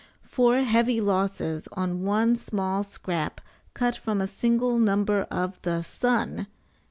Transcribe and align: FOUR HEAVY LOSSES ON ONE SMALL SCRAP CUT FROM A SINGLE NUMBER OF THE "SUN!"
FOUR 0.23 0.63
HEAVY 0.63 0.99
LOSSES 0.99 1.67
ON 1.73 2.01
ONE 2.01 2.35
SMALL 2.35 2.83
SCRAP 2.83 3.39
CUT 3.75 3.95
FROM 3.95 4.19
A 4.19 4.25
SINGLE 4.27 4.79
NUMBER 4.79 5.27
OF 5.29 5.61
THE 5.61 5.83
"SUN!" 5.83 6.47